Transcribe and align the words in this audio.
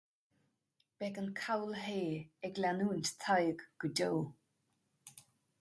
Beidh 1.01 1.19
an 1.23 1.27
callshaoth 1.41 2.47
ag 2.49 2.59
leanúint 2.63 3.13
Tadhg 3.27 3.63
go 3.79 3.95
deo 4.01 4.19